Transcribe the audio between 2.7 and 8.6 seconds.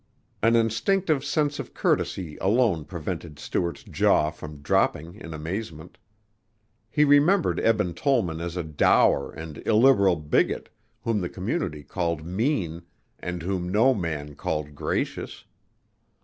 prevented Stuart's jaw from dropping in amazement. He remembered Eben Tollman as